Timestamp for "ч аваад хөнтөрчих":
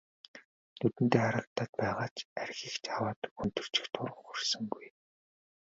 2.83-3.85